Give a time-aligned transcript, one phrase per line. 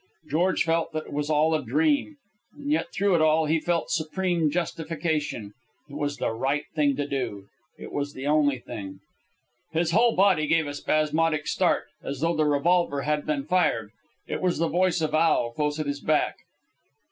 [0.27, 2.17] George felt that it was all a dream,
[2.57, 5.53] and yet through it all he felt supreme justification.
[5.87, 7.45] It was the right thing to do.
[7.77, 9.01] It was the only thing.
[9.73, 13.91] His whole body gave a spasmodic start, as though the revolver had been fired.
[14.25, 16.35] It was the voice of Al, close at his back.